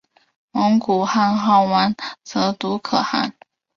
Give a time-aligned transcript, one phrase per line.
[0.49, 3.35] 蒙古汗号完泽笃可汗。